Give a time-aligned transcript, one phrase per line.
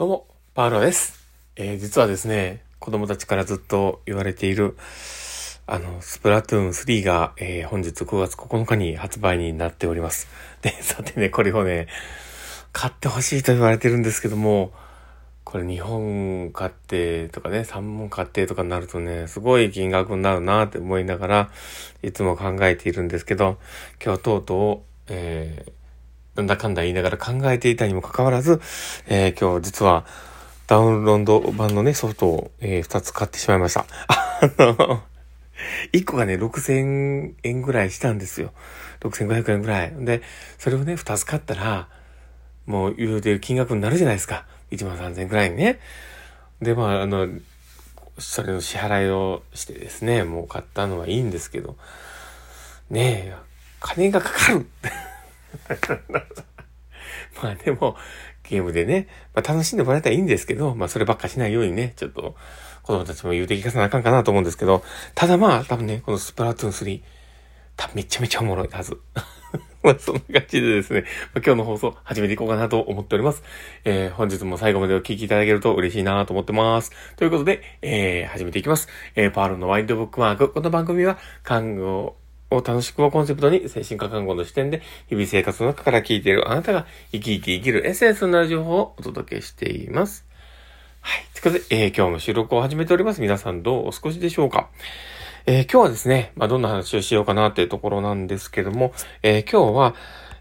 [0.00, 1.20] どうも、パウロです。
[1.56, 4.74] えー実はですね、子供たちからずっと言われている、
[5.66, 10.26] あの、スプラトゥーン3が、えー本日9月9日に発売になっております。
[10.62, 11.86] で、さてね、これをね、
[12.72, 14.72] 買ってほしいと言われてるんですけども、
[15.44, 21.50] これ2本買ってとかね、3本買ってとかになるとね、すごい金額になるなって思いながら、
[22.02, 23.58] いつも考えているんですけど、
[24.02, 25.79] 今日とうとう、えー
[26.40, 28.60] なんだかんだ言いながら考えていたにもかかわらず、
[29.06, 30.06] えー今日実は
[30.66, 33.86] ダウンロード版のね、ソフトを、え2つ買ってしまいました。
[34.40, 35.02] あの、
[35.92, 38.52] 1個がね、6000円ぐらいしたんですよ。
[39.00, 39.92] 6500円ぐらい。
[39.98, 40.22] で、
[40.58, 41.88] それをね、2つ買ったら、
[42.66, 44.46] もう言うてる金額になるじゃないですか。
[44.70, 45.80] 1万3000円ぐらいにね。
[46.62, 47.26] で、まあ、あの、
[48.18, 51.76] それの支払いをしてですね、もう買ったのはいいんですけど、
[52.90, 53.34] ねえ、
[53.80, 54.66] 金がかかる
[57.42, 57.96] まあでも、
[58.48, 62.34] ゲームでね、まあ楽しんでもらえたらいいんですけど、まあそればっかしないようにね、ちょっと
[62.82, 64.82] 子供たちも言うて聞かさなあかんかなと思うんですけど、
[65.14, 67.02] ただまあ多分ね、このスプラトゥーン3、
[67.76, 68.98] 多分めちゃめちゃおもろいはず。
[69.82, 73.42] まあそんな感じでですね、まあ、今日の放送始めていこうかなと思っております。
[73.84, 76.92] えー、本日も最後までお聞きいただけると嬉しいなと思ってます。
[77.16, 78.88] ということで、えー、始めていきます。
[79.14, 80.50] えー、パールのワインドブックマーク。
[80.50, 82.16] この番組は、看護
[82.50, 90.26] を楽しくをコンセプトに精神科看護の視点で日々生活の中から聞いているあなたが生き生き生きるエッセンスになる情報をお届けしています。
[91.00, 91.22] はい。
[91.40, 93.20] ということで、えー今日も収録を始めております。
[93.20, 94.68] 皆さんどうお過ごしでしょうか？
[95.46, 99.94] えー今日はですね、まあ、どんな話をしようかなっていうところなんですけども、えー今日は、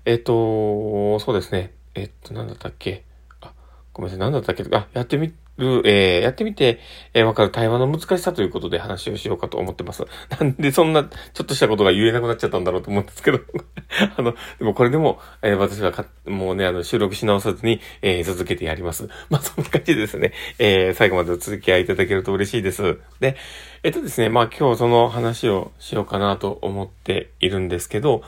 [0.05, 3.05] えっ、と、そうですね、えっ、と、なんだったっけ？
[3.39, 3.53] あ、
[3.93, 4.65] ごめんなさい、なんだったっけ？
[4.75, 6.79] あ、やってみる、えーやってみて、
[7.13, 10.05] えーわかる対話の難しさということで話をしようかと思ってます。
[10.39, 13.39] なんでそんな、ちょっとしたことが言えなくなっちゃったんだろうと思うんですけど、
[14.17, 19.09] あの、でもこれでも、えー私はか、もうね、あの、収録し直さずに、えー続けてやります。
[19.29, 22.99] まあ、そんな感じですね、えー最後までお続き合いいただけると嬉しいです。
[23.19, 23.35] で、
[23.83, 28.23] えっとですね、まあ今日その話をしようかなと思っているんですけど、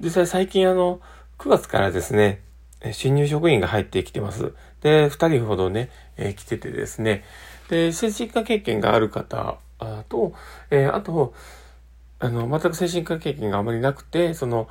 [0.00, 1.00] 実際最近あの、
[1.38, 2.42] 9月からですね、
[2.92, 4.52] 新入職員が入ってきてます。
[4.84, 7.24] で、2人ほどね、えー来ててですね、
[7.70, 9.56] で、精神科経験がある方
[10.10, 10.34] と、
[10.70, 11.32] えーあと、
[12.18, 14.68] あの、全く精神科経験があまりなくて、その、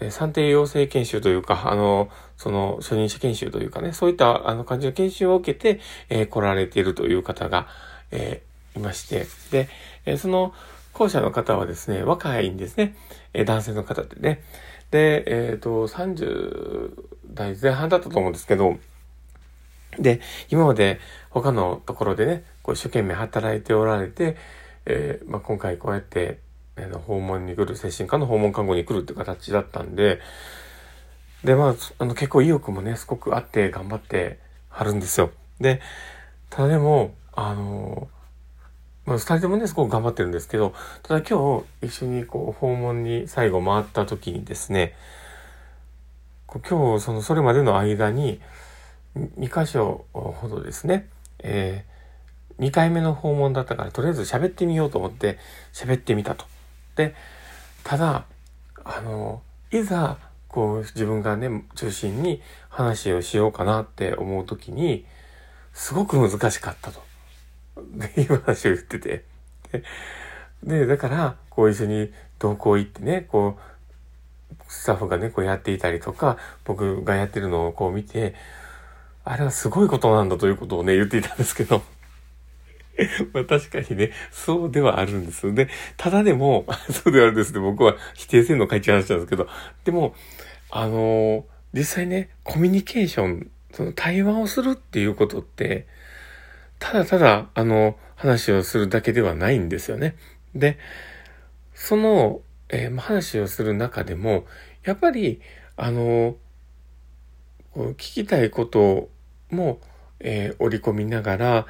[0.00, 7.66] えー算定養成研修というか、あの、その、初任者研修というかね、そういった、あの、感じの研修を受けて、えー来られているという方が、
[8.12, 9.68] えーいまして、で、
[10.04, 10.54] えーその、
[10.92, 12.94] 後者の方はですね、若いんですね。
[13.34, 14.44] えー男性の方でね。
[14.92, 16.92] で、えっ、と、30
[17.34, 18.78] 代前半だったと思うんですけど、
[19.98, 20.20] で、
[20.50, 24.36] 今まで他のところでね、こう一生懸命働いておられて、
[24.86, 26.38] えーまあ、今回こうやって、
[26.76, 30.20] あの訪問に来る、精神科の訪問看護に来るっていう形だったんで、
[31.44, 35.30] で、まあ、あの結構意欲もね、すごくあって頑張ってはるんですよ。
[35.60, 35.80] で、
[36.50, 38.08] ただでも、あの
[39.06, 44.94] まあ、二人ともね、すごく頑張ってるんですけど、ただ今日一緒にこう訪問に最後回った時にですね、
[46.48, 48.40] 今日そのそれまでの間に
[49.38, 51.08] 2箇所ほどですね、
[51.40, 51.84] え
[52.58, 55.38] 2回目の訪問だったからとりあえず喋ってみようと思って
[55.72, 56.44] 喋ってみたと。
[56.96, 57.14] で、
[57.84, 58.24] ただ、
[58.84, 60.18] あの、いざ
[60.48, 65.04] こう自分がね、中心に話をしようかなって思う時に、
[65.72, 67.00] すごく難しかったと。
[67.78, 69.24] っていう話を言ってて。
[69.70, 69.82] で、
[70.62, 78.34] でだから、こう一緒に同行行ってね、こう、スタッフがね、こうやっていたりとか、僕がやってるのをこう見て、
[79.28, 81.82] あれはすごいことなんだということをね、言っていたんですけど。
[83.34, 85.52] まあ確かにね、そうではあるんです。
[85.52, 89.48] で、ただでも、 そうではあるんですって僕は否定せんの書いちゃう話なんですけど、
[89.84, 90.14] でも、
[90.70, 91.42] あのー
[91.72, 95.86] 実際ね、コミュニケーション、その対話をするっていうことって、
[96.78, 100.14] ただただ、あの、話をするだけではないんですよね。
[100.54, 100.78] で、
[101.74, 104.46] その、えー話をする中でも、
[104.84, 105.42] やっぱり、
[105.76, 106.36] あの、
[107.74, 109.10] 聞きたいこと
[109.50, 109.80] も、
[110.20, 111.66] えー織り込みながら、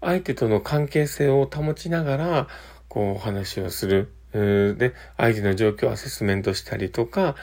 [0.00, 2.48] 相手との関係性を保ちながら、
[2.88, 4.12] こうお話をする。
[4.32, 7.34] で、相手の状況をアセスメントしたりとか、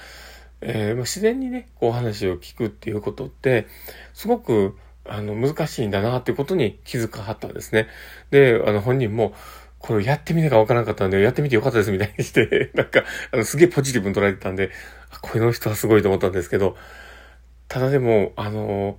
[0.62, 3.68] えー自然にね、こう話を聞くっていうことって、
[4.14, 4.78] すごく、
[5.08, 7.88] あの、難しいんだなっていうことに気づかはったんですね。
[8.32, 9.34] で、あの、本人も、
[9.80, 14.72] これやってみなきゃわからなかったんで、やってみてよかったですみたいにして、 なんか、あの、すげえポジティブに捉えてたんで、
[15.12, 16.76] あこの人はすごいと思ったんですけど、
[17.68, 18.98] ただでも、あの、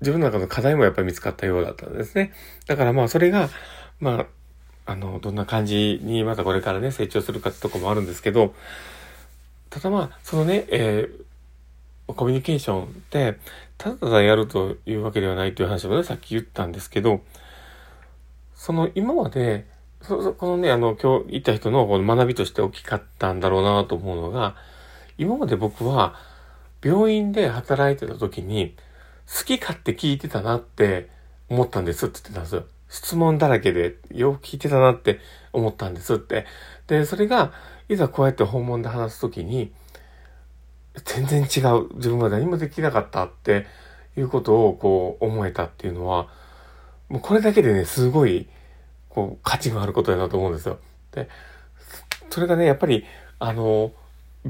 [0.00, 2.32] 自分の中の課題もやっぱり見つかったようだったんですね。
[2.66, 3.48] だからまあ、それが、
[4.00, 4.26] ま
[4.86, 8.54] あ、あの、どんな感じにまたこれからね、成長するかってとこもあるんですけど、
[9.70, 11.28] ただまあ、そのね、えー
[12.14, 13.38] コミュニケーションって、
[13.76, 17.20] ただただやるというわけではないという話もね、さっき言ったんですけど、
[18.54, 19.66] その今まで、
[20.02, 24.56] そそこのね、あの、今日言った人のこの学びとして大きかったんだろうなと思うのが、
[25.18, 26.14] 今まで僕は
[26.82, 28.74] 病院で働いてた時に、
[29.28, 31.10] 好き勝手聞いてたなって
[31.48, 32.64] 思ったんですって言ってたんですよ。
[32.88, 35.20] 質問だらけでよく聞いてたなって
[35.52, 36.46] 思ったんですって。
[36.86, 37.52] で、それが、
[37.88, 39.72] いざこうやって訪問で話すときに、
[41.04, 41.94] 全然違う。
[41.96, 43.66] 自分は何もできなかったって
[44.16, 46.28] いうことをこう思えたっていうのは、
[47.08, 48.48] もうこれだけでね、すごい、
[49.08, 50.78] こう、価値があることだなと思うんですよ。
[51.12, 51.28] で、
[52.30, 53.04] それがね、やっぱり、
[53.38, 53.92] あの、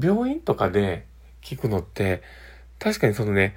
[0.01, 1.05] 病院とかで
[1.41, 2.21] 聞くのって、
[2.79, 3.55] 確かにそのね、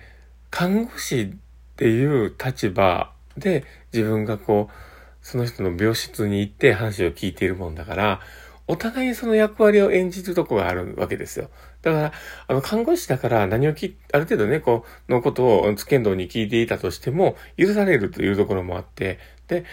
[0.53, 1.35] 看護師っ
[1.77, 8.21] ていう立場で自分がこう、その人の病室に行って話を聞いているもんだから、
[8.69, 11.49] お互いにその役割を演じるとこがあるわけですよ。
[11.81, 12.13] だから、
[12.49, 19.19] あの、看護師だから何をき、ある程度ね、こう、のことを、つけんどに聞いていたとしても、許されるというところもあって、
[19.49, 19.65] で、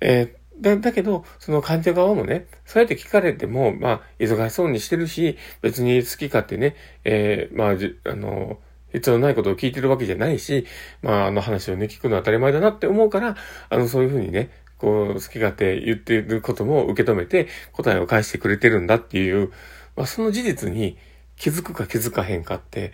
[0.00, 8.58] えー、だ、だけど、その患者側もね、そうやって聞かれても、まあ、忙しそうにしてるし、別に好き勝手ね、えー、まあ、あの、
[8.92, 10.66] 必要のないことを聞いてるわけじゃないし、
[11.02, 13.36] まあ、あの話をね、聞くのは当たり前だなって思うから、
[13.68, 19.50] あの、そういうふうにね、こう、好き勝手言ってることも受け止めて答えを返してくれてるんだっていう、
[19.96, 20.96] まあ、その事実に
[21.36, 22.92] 気づくか気づかへんかって、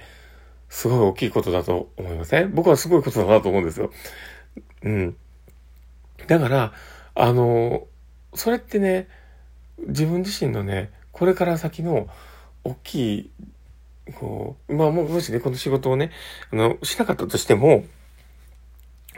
[0.68, 3.90] すごい大きいことだと思いません、僕はすごいことだなと思うんですよ。
[4.82, 5.16] うん。
[6.26, 6.72] だから、
[7.14, 7.86] あの、
[8.34, 9.08] それってね、
[9.78, 12.08] 自分自身のね、これから先の
[12.64, 13.30] 大きい、
[14.12, 16.10] こう、まあもしね、この仕事をね、
[16.52, 17.84] あの、しなかったとしても、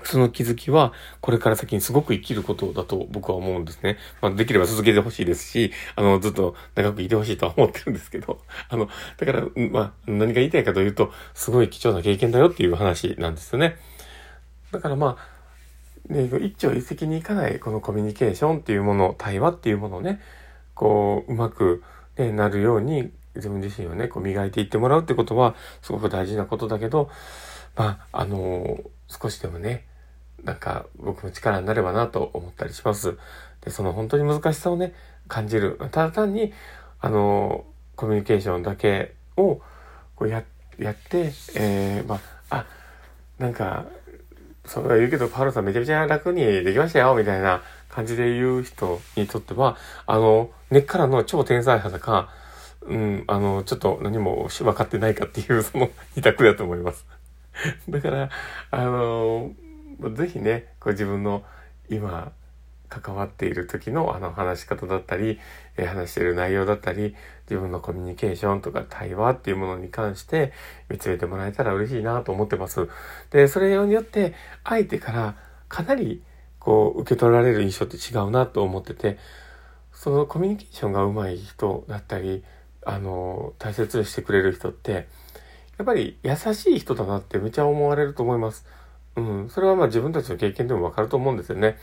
[0.07, 3.99] その気づきは、これから先にすごく生きることだと僕は思うんですね。
[4.21, 9.43] まあ、できれば続けてほしいですし、あの、ずっと長くいてほしいとは思ってるんですけど、 あの、だから、
[9.73, 13.77] まあ、何が言いたいかというと、すごい貴重な経験だよっていう話なんですよね。
[14.71, 20.21] だからまあ、ね、一朝一夕にいかないこのコミュニケーションっていうもの、対話っていうものをね、
[20.75, 21.83] こう、うまく、
[22.17, 27.11] ね、なるように、自分自身をね、こう磨いていってもらうってことは、すごく大事なことだけど、
[27.77, 29.87] まあ、あの少しでもね、
[30.45, 33.17] なんか僕の力になればなと思ったりします。
[33.65, 34.95] で、その本当に難しさをね、
[35.29, 35.79] 感じる。
[35.91, 36.53] ただ単に、
[37.01, 37.65] あの、
[37.97, 39.61] コミュニケーションだけを
[40.15, 40.45] こうや
[40.79, 42.67] やって、えー、まあ、あ、
[43.39, 43.87] なんか、
[44.67, 52.31] そう言うけど、パウロさんめちゃめちゃ楽にできましたよ、みたいな感じで言う人にとっては、あの、根っからの超天才派だか、
[52.89, 57.07] うん、あの、ちょっと何も分かってないかっていう、その二択だと思います。
[57.89, 58.31] だから、
[58.71, 59.53] あの、
[60.15, 61.43] ぜひね、こう自分の
[61.89, 62.33] 今
[62.89, 65.39] 関わっている時のあの話し方だったり、
[65.77, 67.15] えー、話している内容だったり、
[67.49, 70.53] 自分のコミュニケーションとか対話っていうものに関して
[70.89, 72.89] 見つめてもらえたら嬉しいなと思ってます。
[73.31, 74.35] で、それによって
[74.65, 75.37] 相手から
[75.69, 76.23] かなり
[76.59, 79.19] こう受け取られる印象って違うなと思ってて、
[79.93, 82.45] そのコミュニケーションが上手い人だったり、
[82.87, 85.09] あの、大切にしてくれる人って、
[85.77, 88.65] やっぱり優しい人だなってめちゃ思われると思います。
[89.17, 91.79] うん、それはまあ自分たちの経験でもわかると思うんですよね。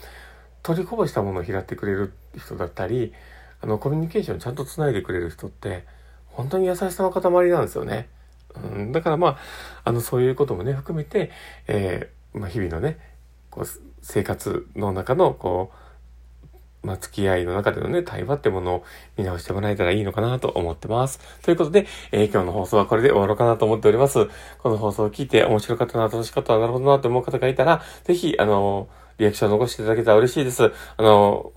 [0.64, 3.14] 取りこぼしたものを拾ってくれる人だったり、
[3.62, 5.86] あの、コミュニケーションちゃんと繋いでくれる人って、
[6.28, 8.08] 本当に優しさの塊なんですよね。
[8.56, 9.38] うん、だからまあ、
[9.84, 11.32] あの、そういうこともね、含めて、
[11.68, 12.98] えー、まあ、日々のね、
[13.50, 13.66] こう、
[14.02, 15.78] 生活の中の、こう、
[16.84, 18.84] まあ、付き合いの中でのね、対話ってものを
[19.18, 21.20] 見直してもらえたらいいのかなと思ってます。
[21.42, 24.28] ということで、えー、今日の放送はこれで終わろうかなと思っております。
[24.60, 28.88] この放送を聞いて面白かったな、楽しかったな、なるほどなと思う方がいたら、ぜひ、あの
[29.18, 30.72] リアクションを残していただけたら嬉しいです。
[30.98, 31.52] あの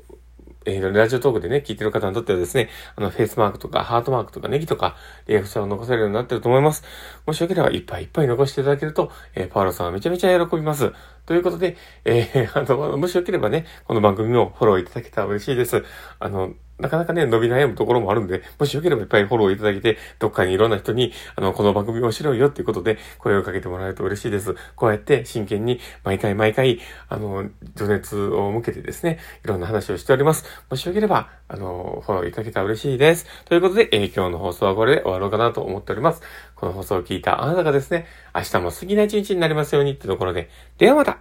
[0.66, 4.96] えー、ラジオトークでね、聞いてる方にとってはですね、あの、フェイスマークとか、ハートマークとか、ネギとか、
[5.26, 6.82] リアクションを残せるようになってると思います。
[7.24, 10.92] もしよければ、いっぱいいっぱい残していただけると、えー、パウロさんはめちゃめちゃ喜びます。
[11.24, 15.84] ということで、えー、あの、もしよければね、この番組もフォローいただけたら嬉しいです。
[16.18, 24.54] あの、なかなかね、伸び悩むところもあるんで、もしよければいっぱいフォローいただけて、どっかにいろんな人に、あの、この番組面白いよっていうことで、声をかけてもらえると嬉しいです。
[24.74, 30.44] こうやって真剣に、毎回毎回、あの、情熱を向けてですね、いろんな話をしております。
[30.68, 33.26] もしよければ、あの、フォローいただけたら嬉しいです。
[33.46, 36.20] ということで、えー、今日の放送はこれで終わろうかなと思っております。
[36.56, 41.18] この放送を聞いたあなたがですね、明日も素敵な一日になりますようにってところで、ではまた